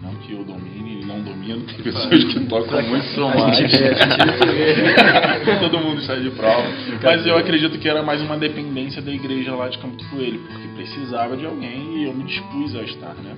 Não 0.05 0.13
que 0.17 0.33
eu 0.33 0.43
domine 0.43 1.01
e 1.01 1.05
não 1.05 1.19
domino, 1.19 1.65
tem 1.65 1.81
pessoas 1.81 2.23
que 2.25 2.39
tocam 2.41 2.79
muito 2.83 3.21
mais. 3.21 3.57
Todo 5.59 5.79
mundo 5.79 5.99
sai 6.01 6.21
de 6.21 6.29
prova. 6.29 6.67
Mas 7.03 7.25
eu 7.25 7.35
acredito 7.35 7.79
que 7.79 7.89
era 7.89 8.03
mais 8.03 8.21
uma 8.21 8.37
dependência 8.37 9.01
da 9.01 9.11
igreja 9.11 9.55
lá 9.55 9.67
de 9.67 9.79
Campo 9.79 9.95
do 9.95 10.05
Coelho, 10.05 10.39
porque 10.41 10.67
precisava 10.75 11.35
de 11.35 11.47
alguém 11.47 11.97
e 11.97 12.03
eu 12.03 12.13
me 12.13 12.23
dispus 12.23 12.75
a 12.75 12.83
estar, 12.83 13.15
né? 13.15 13.35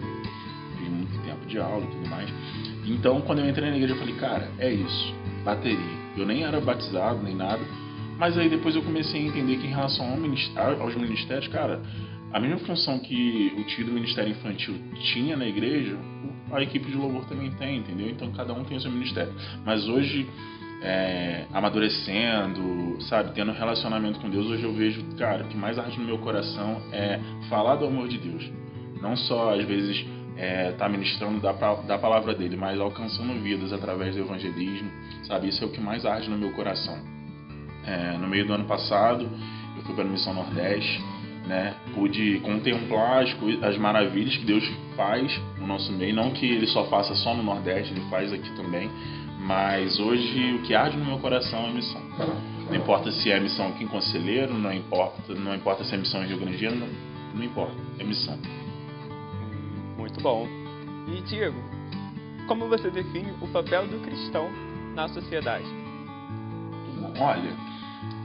Tive 0.78 0.90
muito 0.90 1.18
tempo 1.26 1.46
de 1.46 1.58
aula 1.58 1.86
e 1.86 1.88
tudo 1.88 2.10
mais. 2.10 2.30
Então, 2.86 3.22
quando 3.22 3.40
eu 3.40 3.50
entrei 3.50 3.70
na 3.70 3.78
igreja, 3.78 3.94
eu 3.94 4.00
falei, 4.00 4.16
cara, 4.16 4.52
é 4.60 4.70
isso, 4.70 5.14
bateria. 5.46 5.78
Eu 6.18 6.26
nem 6.26 6.44
era 6.44 6.60
batizado, 6.60 7.24
nem 7.24 7.36
nada. 7.36 7.62
Mas 8.18 8.38
aí 8.38 8.50
depois 8.50 8.76
eu 8.76 8.82
comecei 8.82 9.22
a 9.22 9.24
entender 9.24 9.56
que 9.56 9.68
em 9.68 9.70
relação 9.70 10.06
aos 10.80 10.96
ministérios, 10.96 11.48
cara, 11.48 11.80
a 12.38 12.40
mesma 12.40 12.60
função 12.60 13.00
que 13.00 13.52
o 13.58 13.64
tio 13.64 13.86
do 13.86 13.92
Ministério 13.92 14.30
Infantil 14.30 14.76
tinha 15.12 15.36
na 15.36 15.48
igreja, 15.48 15.98
a 16.52 16.62
equipe 16.62 16.86
de 16.86 16.96
louvor 16.96 17.26
também 17.26 17.50
tem, 17.52 17.80
entendeu? 17.80 18.10
Então 18.10 18.32
cada 18.32 18.54
um 18.54 18.64
tem 18.64 18.78
o 18.78 18.80
seu 18.80 18.92
ministério. 18.92 19.34
Mas 19.66 19.88
hoje, 19.88 20.30
é, 20.84 21.46
amadurecendo, 21.52 23.02
sabe, 23.10 23.32
tendo 23.34 23.52
relacionamento 23.52 24.20
com 24.20 24.30
Deus, 24.30 24.46
hoje 24.46 24.64
eu 24.64 24.72
vejo, 24.72 25.04
cara, 25.18 25.46
o 25.46 25.48
que 25.48 25.58
mais 25.58 25.80
arde 25.80 25.98
no 25.98 26.06
meu 26.06 26.20
coração 26.20 26.80
é 26.92 27.20
falar 27.50 27.78
do 27.78 27.88
amor 27.88 28.08
de 28.08 28.20
Deus. 28.20 28.48
Não 29.02 29.16
só, 29.16 29.56
às 29.56 29.66
vezes, 29.66 30.06
é, 30.38 30.74
tá 30.74 30.88
ministrando 30.88 31.40
da, 31.40 31.54
da 31.54 31.98
palavra 31.98 32.36
dele, 32.36 32.56
mas 32.56 32.80
alcançando 32.80 33.34
vidas 33.42 33.74
através 33.74 34.16
do 34.16 34.22
evangelismo, 34.22 34.92
sabe? 35.24 35.48
Isso 35.48 35.64
é 35.64 35.68
o 35.68 35.72
que 35.72 35.82
mais 35.82 36.06
arde 36.06 36.30
no 36.30 36.38
meu 36.38 36.52
coração. 36.52 37.00
É, 37.84 38.16
no 38.16 38.28
meio 38.28 38.46
do 38.46 38.54
ano 38.54 38.66
passado, 38.66 39.28
eu 39.76 39.82
fui 39.82 39.96
para 39.96 40.04
a 40.04 40.08
Missão 40.08 40.36
Nordeste 40.36 41.17
né? 41.48 41.76
Pude 41.94 42.40
contemplar 42.42 43.24
as, 43.24 43.36
as 43.64 43.78
maravilhas 43.78 44.36
que 44.36 44.46
Deus 44.46 44.70
faz 44.96 45.40
no 45.58 45.66
nosso 45.66 45.92
meio, 45.94 46.14
não 46.14 46.32
que 46.32 46.46
Ele 46.46 46.68
só 46.68 46.86
faça 46.86 47.16
só 47.16 47.34
no 47.34 47.42
Nordeste, 47.42 47.94
Ele 47.94 48.02
faz 48.10 48.32
aqui 48.34 48.50
também, 48.56 48.90
mas 49.40 50.00
hoje 50.00 50.56
o 50.56 50.62
que 50.64 50.76
arde 50.76 50.98
no 50.98 51.06
meu 51.06 51.20
coração 51.20 51.66
é 51.66 51.70
a 51.70 51.74
missão. 51.74 52.02
Não 52.68 52.76
importa 52.76 53.12
se 53.12 53.32
é 53.32 53.40
missão 53.40 53.70
aqui 53.70 53.86
em 53.86 53.88
Conselheiro, 53.88 54.54
não 54.54 54.74
importa, 54.74 55.34
não 55.34 55.56
importa 55.56 55.86
se 55.86 55.96
é 55.96 55.98
missão 55.98 56.22
em 56.22 56.28
Rio 56.28 56.38
Grande 56.38 56.70
não, 56.70 56.88
não 57.34 57.44
importa, 57.44 57.76
é 57.98 58.04
missão. 58.04 58.38
Muito 59.98 60.22
bom. 60.22 60.46
E 61.08 61.22
Diego, 61.22 61.58
como 62.48 62.68
você 62.68 62.90
define 62.90 63.32
o 63.42 63.48
papel 63.48 63.88
do 63.88 64.00
cristão 64.00 64.50
na 64.94 65.08
sociedade? 65.08 65.66
Olha, 67.20 67.56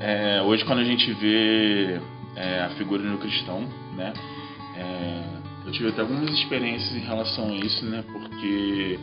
é, 0.00 0.42
hoje 0.42 0.64
quando 0.64 0.80
a 0.80 0.84
gente 0.84 1.12
vê 1.12 2.00
é, 2.36 2.60
a 2.60 2.70
figura 2.70 3.02
do 3.02 3.18
cristão, 3.18 3.66
né? 3.96 4.12
É, 4.76 5.42
eu 5.66 5.72
tive 5.72 5.88
até 5.90 6.00
algumas 6.00 6.30
experiências 6.30 6.94
em 6.94 7.00
relação 7.00 7.48
a 7.48 7.54
isso, 7.54 7.84
né? 7.86 8.04
Porque 8.10 8.98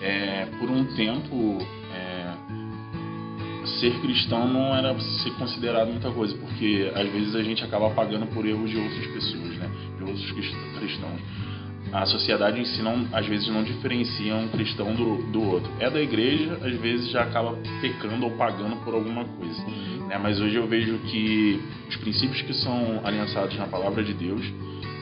é, 0.00 0.46
por 0.58 0.70
um 0.70 0.84
tempo 0.94 1.58
é, 1.92 2.34
ser 3.80 3.92
cristão 4.00 4.48
não 4.48 4.74
era 4.74 4.98
ser 4.98 5.30
considerado 5.34 5.88
muita 5.88 6.10
coisa, 6.10 6.36
porque 6.36 6.90
às 6.94 7.08
vezes 7.10 7.34
a 7.34 7.42
gente 7.42 7.62
acaba 7.64 7.90
pagando 7.90 8.26
por 8.28 8.46
erros 8.46 8.70
de 8.70 8.78
outras 8.78 9.06
pessoas, 9.08 9.56
né? 9.56 9.70
De 9.96 10.04
outros 10.04 10.30
cristãos. 10.78 11.20
A 11.92 12.04
sociedade 12.06 12.60
em 12.60 12.64
si 12.64 12.82
não, 12.82 13.06
às 13.12 13.26
vezes 13.26 13.48
não 13.48 13.62
diferencia 13.62 14.34
um 14.34 14.48
cristão 14.48 14.94
do, 14.94 15.22
do 15.30 15.42
outro. 15.42 15.70
É 15.80 15.88
da 15.88 16.00
igreja, 16.00 16.58
às 16.62 16.76
vezes 16.78 17.10
já 17.10 17.22
acaba 17.22 17.56
pecando 17.80 18.24
ou 18.26 18.32
pagando 18.32 18.76
por 18.84 18.94
alguma 18.94 19.24
coisa. 19.24 19.64
Né? 20.06 20.18
Mas 20.18 20.40
hoje 20.40 20.56
eu 20.56 20.66
vejo 20.66 20.98
que 20.98 21.60
os 21.88 21.96
princípios 21.96 22.42
que 22.42 22.54
são 22.54 23.00
aliançados 23.04 23.56
na 23.56 23.66
palavra 23.66 24.02
de 24.02 24.12
Deus, 24.12 24.42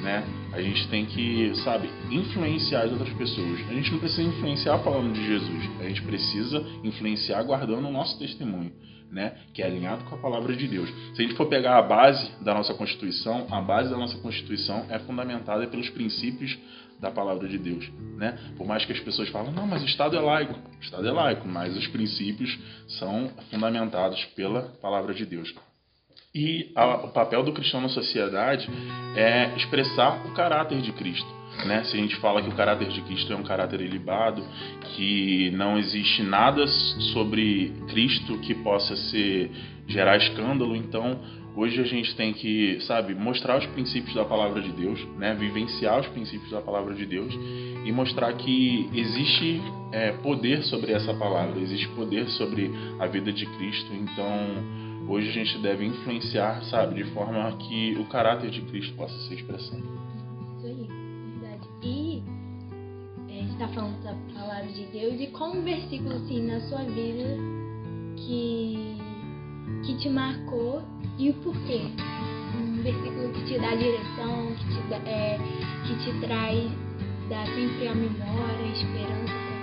né? 0.02 0.24
A 0.56 0.62
gente 0.62 0.88
tem 0.88 1.04
que, 1.04 1.54
sabe, 1.56 1.86
influenciar 2.10 2.84
as 2.84 2.92
outras 2.92 3.12
pessoas. 3.12 3.60
A 3.68 3.74
gente 3.74 3.92
não 3.92 3.98
precisa 3.98 4.22
influenciar 4.22 4.78
falando 4.78 5.12
de 5.12 5.22
Jesus. 5.26 5.70
A 5.78 5.82
gente 5.82 6.00
precisa 6.00 6.66
influenciar 6.82 7.42
guardando 7.42 7.86
o 7.86 7.92
nosso 7.92 8.18
testemunho, 8.18 8.72
né? 9.12 9.36
Que 9.52 9.60
é 9.60 9.66
alinhado 9.66 10.04
com 10.04 10.14
a 10.14 10.18
palavra 10.18 10.56
de 10.56 10.66
Deus. 10.66 10.88
Se 11.14 11.20
a 11.20 11.26
gente 11.26 11.36
for 11.36 11.46
pegar 11.46 11.76
a 11.76 11.82
base 11.82 12.30
da 12.40 12.54
nossa 12.54 12.72
Constituição, 12.72 13.46
a 13.50 13.60
base 13.60 13.90
da 13.90 13.98
nossa 13.98 14.16
Constituição 14.16 14.86
é 14.88 14.98
fundamentada 15.00 15.66
pelos 15.66 15.90
princípios 15.90 16.58
da 16.98 17.10
palavra 17.10 17.46
de 17.46 17.58
Deus, 17.58 17.86
né? 18.16 18.38
Por 18.56 18.66
mais 18.66 18.82
que 18.82 18.92
as 18.92 19.00
pessoas 19.00 19.28
falem, 19.28 19.52
não, 19.52 19.66
mas 19.66 19.82
o 19.82 19.84
Estado 19.84 20.16
é 20.16 20.20
laico. 20.20 20.54
O 20.54 20.82
Estado 20.82 21.06
é 21.06 21.12
laico, 21.12 21.46
mas 21.46 21.76
os 21.76 21.86
princípios 21.88 22.58
são 22.98 23.30
fundamentados 23.50 24.24
pela 24.34 24.62
palavra 24.80 25.12
de 25.12 25.26
Deus. 25.26 25.52
E 26.36 26.70
a, 26.74 27.06
o 27.06 27.08
papel 27.08 27.42
do 27.42 27.50
cristão 27.50 27.80
na 27.80 27.88
sociedade 27.88 28.68
é 29.16 29.56
expressar 29.56 30.26
o 30.26 30.34
caráter 30.34 30.82
de 30.82 30.92
Cristo. 30.92 31.26
Né? 31.64 31.82
Se 31.84 31.96
a 31.96 31.98
gente 31.98 32.14
fala 32.16 32.42
que 32.42 32.50
o 32.50 32.54
caráter 32.54 32.88
de 32.88 33.00
Cristo 33.00 33.32
é 33.32 33.36
um 33.36 33.42
caráter 33.42 33.80
ilibado, 33.80 34.44
que 34.94 35.50
não 35.52 35.78
existe 35.78 36.22
nada 36.22 36.66
sobre 37.14 37.72
Cristo 37.88 38.36
que 38.40 38.54
possa 38.56 38.94
ser 38.94 39.50
gerar 39.88 40.18
escândalo, 40.18 40.76
então 40.76 41.18
hoje 41.56 41.80
a 41.80 41.84
gente 41.84 42.14
tem 42.14 42.34
que, 42.34 42.80
sabe, 42.82 43.14
mostrar 43.14 43.56
os 43.56 43.64
princípios 43.68 44.14
da 44.14 44.26
palavra 44.26 44.60
de 44.60 44.72
Deus, 44.72 45.02
né? 45.16 45.34
Vivenciar 45.34 46.00
os 46.00 46.06
princípios 46.08 46.50
da 46.50 46.60
palavra 46.60 46.92
de 46.92 47.06
Deus 47.06 47.32
e 47.82 47.90
mostrar 47.90 48.30
que 48.34 48.90
existe 48.92 49.62
é, 49.90 50.12
poder 50.12 50.62
sobre 50.64 50.92
essa 50.92 51.14
palavra, 51.14 51.58
existe 51.60 51.88
poder 51.88 52.28
sobre 52.28 52.70
a 53.00 53.06
vida 53.06 53.32
de 53.32 53.46
Cristo. 53.46 53.90
Então 53.94 54.85
hoje 55.08 55.28
a 55.28 55.32
gente 55.32 55.58
deve 55.58 55.84
influenciar, 55.86 56.62
sabe, 56.64 57.02
de 57.02 57.04
forma 57.12 57.50
que 57.58 57.96
o 57.98 58.04
caráter 58.06 58.50
de 58.50 58.60
Cristo 58.62 58.94
possa 58.96 59.16
ser 59.28 59.34
expressado. 59.34 59.82
Isso 60.56 60.66
aí, 60.66 60.88
verdade. 61.40 61.68
E 61.82 62.22
é, 63.28 63.32
a 63.32 63.42
gente 63.42 63.52
está 63.52 63.68
falando 63.68 64.02
da 64.02 64.14
palavra 64.34 64.66
de 64.72 64.86
Deus 64.86 65.20
e 65.20 65.26
qual 65.28 65.52
um 65.52 65.62
versículo 65.62 66.14
assim 66.14 66.46
na 66.46 66.60
sua 66.62 66.82
vida 66.84 67.24
que 68.16 68.96
que 69.84 69.96
te 69.98 70.08
marcou 70.08 70.82
e 71.18 71.30
o 71.30 71.34
porquê? 71.34 71.82
Um 72.56 72.82
versículo 72.82 73.32
que 73.32 73.44
te 73.44 73.58
dá 73.58 73.74
direção, 73.74 74.54
que 74.56 74.64
te, 74.74 74.88
dá, 74.88 74.96
é, 74.98 75.38
que 75.86 75.96
te 76.04 76.20
traz, 76.20 76.70
dá 77.28 77.44
sempre 77.46 77.88
a 77.88 77.94
memória, 77.94 78.64
a 78.64 78.68
esperança 78.68 79.32
para 79.32 79.56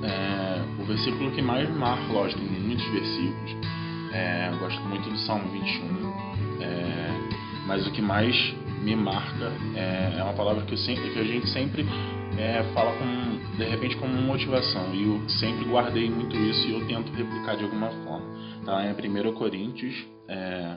você. 0.00 0.12
É, 0.12 0.82
o 0.82 0.86
versículo 0.86 1.30
que 1.32 1.42
mais 1.42 1.68
marca, 1.76 2.12
lógico, 2.12 2.40
tem 2.40 2.60
muitos 2.60 2.86
versículos 2.86 3.77
é, 4.12 4.50
gosto 4.58 4.80
muito 4.82 5.08
do 5.08 5.18
Salmo 5.18 5.48
21, 5.50 6.62
é, 6.62 7.08
mas 7.66 7.86
o 7.86 7.92
que 7.92 8.00
mais 8.00 8.34
me 8.82 8.96
marca 8.96 9.52
é, 9.74 10.18
é, 10.18 10.22
uma 10.22 10.32
palavra 10.32 10.62
que, 10.64 10.76
sempre, 10.76 11.10
que 11.10 11.18
a 11.18 11.24
gente 11.24 11.48
sempre 11.50 11.86
é, 12.38 12.62
fala 12.72 12.92
com, 12.92 13.56
de 13.56 13.64
repente 13.64 13.96
como 13.96 14.12
motivação 14.14 14.94
e 14.94 15.04
eu 15.04 15.28
sempre 15.28 15.64
guardei 15.66 16.08
muito 16.08 16.36
isso 16.36 16.68
e 16.68 16.72
eu 16.72 16.86
tento 16.86 17.12
replicar 17.12 17.56
de 17.56 17.64
alguma 17.64 17.88
forma. 17.88 18.26
Tá? 18.64 18.82
É 18.84 18.92
1 18.92 19.32
Coríntios, 19.34 19.94
é, 20.28 20.76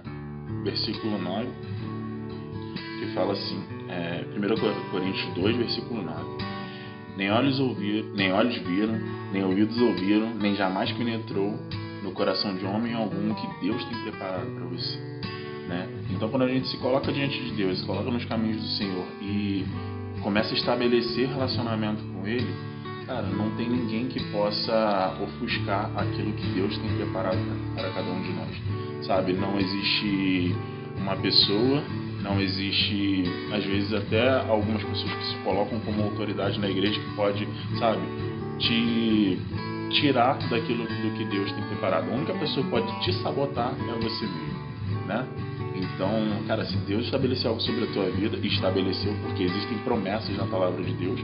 versículo 0.63 1.17
9, 1.17 1.47
que 2.99 3.13
fala 3.13 3.33
assim, 3.33 3.63
é, 3.89 4.25
1 4.35 4.91
Coríntios 4.91 5.33
2, 5.35 5.57
versículo 5.57 6.01
9. 6.01 6.51
Nem 7.17 7.29
olhos, 7.29 7.59
ouviram, 7.59 8.09
nem 8.13 8.31
olhos 8.31 8.57
viram, 8.57 8.99
nem 9.31 9.43
ouvidos 9.43 9.79
ouviram, 9.79 10.33
nem 10.35 10.55
jamais 10.55 10.91
penetrou 10.93 11.59
no 12.01 12.11
coração 12.11 12.55
de 12.55 12.65
homem 12.65 12.93
algum 12.93 13.33
que 13.33 13.47
Deus 13.61 13.83
tem 13.85 14.01
preparado 14.03 14.47
para 14.47 14.65
você. 14.65 14.97
Né? 15.67 15.87
Então, 16.09 16.29
quando 16.29 16.43
a 16.43 16.47
gente 16.47 16.67
se 16.67 16.77
coloca 16.77 17.11
diante 17.11 17.39
de 17.39 17.51
Deus, 17.51 17.79
se 17.79 17.85
coloca 17.85 18.09
nos 18.09 18.25
caminhos 18.25 18.61
do 18.61 18.67
Senhor 18.69 19.05
e 19.21 19.65
começa 20.21 20.53
a 20.53 20.57
estabelecer 20.57 21.29
relacionamento 21.29 22.01
com 22.03 22.27
Ele, 22.27 22.53
cara, 23.05 23.27
não 23.27 23.51
tem 23.51 23.69
ninguém 23.69 24.07
que 24.07 24.19
possa 24.31 25.17
ofuscar 25.21 25.91
aquilo 25.95 26.33
que 26.33 26.47
Deus 26.47 26.77
tem 26.77 26.97
preparado 26.97 27.39
para 27.75 27.89
cada 27.91 28.09
um 28.09 28.21
de 28.21 28.33
nós. 28.33 29.05
Sabe? 29.05 29.33
Não 29.33 29.59
existe 29.59 30.55
uma 30.97 31.15
pessoa, 31.15 31.83
não 32.21 32.39
existe, 32.39 33.23
às 33.53 33.63
vezes, 33.63 33.93
até 33.93 34.29
algumas 34.47 34.83
pessoas 34.83 35.11
que 35.11 35.25
se 35.25 35.35
colocam 35.43 35.79
como 35.79 36.03
autoridade 36.03 36.59
na 36.59 36.69
igreja 36.69 36.99
que 36.99 37.15
pode, 37.15 37.47
sabe, 37.79 38.01
te 38.59 39.39
tirar 39.93 40.37
daquilo 40.49 40.83
do 40.85 41.17
que 41.17 41.25
Deus 41.25 41.51
tem 41.51 41.63
preparado. 41.65 42.09
A 42.09 42.13
única 42.13 42.33
pessoa 42.33 42.63
que 42.63 42.71
pode 42.71 42.99
te 43.01 43.13
sabotar 43.21 43.73
é 43.73 43.93
você 44.01 44.25
mesmo, 44.25 45.07
né? 45.07 45.27
Então, 45.75 46.11
cara, 46.47 46.65
se 46.65 46.77
Deus 46.77 47.05
estabeleceu 47.05 47.51
algo 47.51 47.61
sobre 47.61 47.85
a 47.85 47.87
tua 47.87 48.09
vida, 48.11 48.37
estabeleceu 48.45 49.13
porque 49.23 49.43
existem 49.43 49.77
promessas 49.79 50.35
na 50.37 50.45
palavra 50.45 50.83
de 50.83 50.93
Deus, 50.93 51.19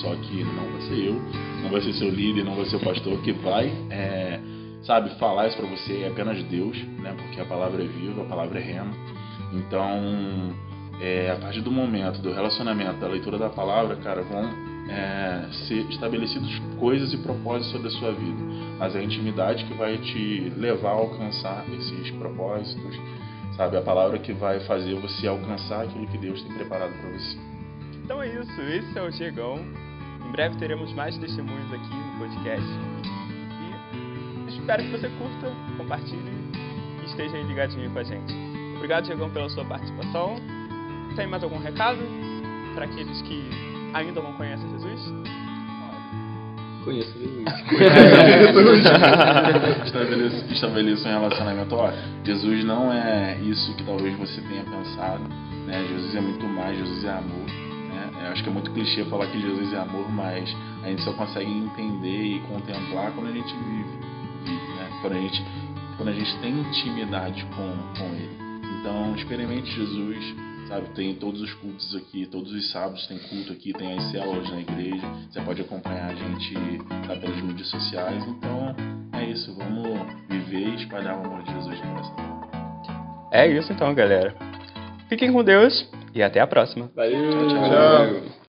só 0.00 0.14
que 0.16 0.42
não 0.42 0.72
vai 0.72 0.80
ser 0.82 1.06
eu, 1.06 1.22
não 1.62 1.70
vai 1.70 1.80
ser 1.80 1.92
seu 1.94 2.10
líder, 2.10 2.44
não 2.44 2.56
vai 2.56 2.64
ser 2.66 2.76
o 2.76 2.80
pastor 2.80 3.20
que 3.22 3.32
vai, 3.32 3.72
é, 3.90 4.40
sabe, 4.82 5.10
falar 5.18 5.48
isso 5.48 5.56
para 5.56 5.66
você, 5.66 6.02
é 6.02 6.08
apenas 6.08 6.42
Deus, 6.44 6.76
né? 6.98 7.14
Porque 7.16 7.40
a 7.40 7.44
palavra 7.44 7.82
é 7.82 7.86
viva, 7.86 8.22
a 8.22 8.24
palavra 8.24 8.58
é 8.58 8.62
rema. 8.62 8.92
Então, 9.52 10.54
é, 11.00 11.30
a 11.30 11.36
partir 11.36 11.60
do 11.60 11.70
momento 11.70 12.20
do 12.20 12.32
relacionamento, 12.32 12.98
da 13.00 13.08
leitura 13.08 13.38
da 13.38 13.48
palavra, 13.48 13.96
cara, 13.96 14.22
vão 14.22 14.69
é, 14.90 15.48
ser 15.68 15.88
estabelecidos 15.88 16.58
coisas 16.78 17.12
e 17.12 17.16
propósitos 17.18 17.70
sobre 17.70 17.88
a 17.88 17.90
sua 17.92 18.12
vida, 18.12 18.42
mas 18.78 18.96
é 18.96 18.98
a 18.98 19.02
intimidade 19.02 19.64
que 19.64 19.74
vai 19.74 19.96
te 19.98 20.52
levar 20.56 20.90
a 20.90 20.94
alcançar 20.94 21.64
esses 21.72 22.10
propósitos, 22.12 22.98
sabe? 23.56 23.76
A 23.76 23.82
palavra 23.82 24.18
que 24.18 24.32
vai 24.32 24.58
fazer 24.60 24.94
você 24.96 25.28
alcançar 25.28 25.84
aquilo 25.84 26.06
que 26.08 26.18
Deus 26.18 26.42
tem 26.42 26.52
preparado 26.54 26.92
para 27.00 27.10
você. 27.10 27.38
Então 28.02 28.20
é 28.20 28.28
isso, 28.28 28.60
esse 28.60 28.98
é 28.98 29.02
o 29.02 29.10
Diegão. 29.10 29.64
Em 30.26 30.32
breve 30.32 30.56
teremos 30.56 30.92
mais 30.92 31.16
testemunhos 31.16 31.72
aqui 31.72 31.94
no 31.94 32.18
podcast. 32.18 32.68
E 34.48 34.58
espero 34.58 34.82
que 34.82 34.90
você 34.90 35.08
curta, 35.08 35.52
compartilhe 35.76 36.32
e 37.02 37.06
esteja 37.06 37.36
aí 37.36 37.44
ligadinho 37.44 37.90
com 37.90 37.98
a 37.98 38.02
gente. 38.02 38.34
Obrigado, 38.76 39.04
Diegão, 39.04 39.30
pela 39.30 39.48
sua 39.50 39.64
participação. 39.64 40.36
Tem 41.14 41.26
mais 41.26 41.42
algum 41.44 41.58
recado 41.58 42.00
para 42.74 42.86
aqueles 42.86 43.20
que 43.22 43.69
ainda 43.94 44.20
não 44.20 44.34
conhecem 44.34 44.68
Jesus? 44.70 45.12
Conheço 46.84 47.18
Jesus. 47.18 47.44
estabeleça, 49.84 50.52
estabeleça 50.52 51.08
um 51.08 51.12
relacionamento. 51.12 51.74
Ó, 51.74 51.90
Jesus 52.24 52.64
não 52.64 52.92
é 52.92 53.38
isso 53.42 53.74
que 53.76 53.84
talvez 53.84 54.16
você 54.18 54.40
tenha 54.42 54.64
pensado. 54.64 55.22
Né? 55.66 55.86
Jesus 55.88 56.14
é 56.14 56.20
muito 56.20 56.46
mais, 56.46 56.78
Jesus 56.78 57.04
é 57.04 57.10
amor. 57.10 57.46
Né? 57.46 58.10
Eu 58.24 58.32
acho 58.32 58.42
que 58.42 58.48
é 58.48 58.52
muito 58.52 58.70
clichê 58.70 59.04
falar 59.04 59.26
que 59.26 59.38
Jesus 59.40 59.72
é 59.72 59.78
amor, 59.78 60.10
mas 60.10 60.54
a 60.82 60.88
gente 60.88 61.02
só 61.02 61.12
consegue 61.12 61.50
entender 61.50 62.36
e 62.36 62.40
contemplar 62.40 63.12
quando 63.12 63.28
a 63.28 63.32
gente 63.32 63.54
vive. 63.54 63.98
vive 64.44 64.72
né? 64.74 64.88
quando, 65.02 65.12
a 65.12 65.20
gente, 65.20 65.44
quando 65.96 66.08
a 66.08 66.12
gente 66.12 66.36
tem 66.38 66.60
intimidade 66.60 67.46
com, 67.56 67.76
com 67.98 68.06
Ele. 68.14 68.38
Então, 68.80 69.14
experimente 69.14 69.70
Jesus 69.70 70.34
sabe? 70.70 70.88
Tem 70.90 71.14
todos 71.16 71.42
os 71.42 71.52
cultos 71.54 71.94
aqui, 71.96 72.26
todos 72.26 72.52
os 72.52 72.70
sábados 72.70 73.06
tem 73.08 73.18
culto 73.18 73.52
aqui, 73.52 73.72
tem 73.72 73.98
as 73.98 74.10
células 74.10 74.48
na 74.48 74.60
igreja. 74.60 75.06
Você 75.30 75.40
pode 75.40 75.60
acompanhar 75.60 76.10
a 76.10 76.14
gente 76.14 76.54
tá, 77.06 77.16
pelas 77.16 77.42
mídias 77.42 77.68
sociais. 77.68 78.24
Então 78.26 78.74
é 79.12 79.24
isso, 79.24 79.54
vamos 79.54 79.98
viver 80.28 80.68
e 80.68 80.76
espalhar 80.76 81.18
o 81.18 81.26
amor 81.26 81.42
de 81.42 81.52
Jesus 81.52 81.80
no 81.80 81.90
coração. 81.90 83.30
É 83.32 83.48
isso 83.48 83.72
então, 83.72 83.92
galera. 83.94 84.34
Fiquem 85.08 85.32
com 85.32 85.42
Deus 85.42 85.88
e 86.14 86.22
até 86.22 86.40
a 86.40 86.46
próxima. 86.46 86.88
Valeu. 86.94 87.30
tchau. 87.30 87.48
tchau. 87.48 88.30